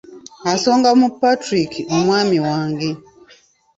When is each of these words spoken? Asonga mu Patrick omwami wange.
Asonga 0.53 0.89
mu 0.99 1.07
Patrick 1.19 1.71
omwami 1.95 2.37
wange. 2.47 2.89